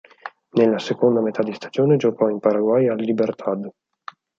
Nella 0.53 0.79
seconda 0.79 1.21
metà 1.21 1.43
di 1.43 1.53
stagione 1.53 1.95
giocò 1.95 2.27
in 2.27 2.39
Paraguay 2.39 2.87
al 2.87 2.97
Libertad. 2.97 3.69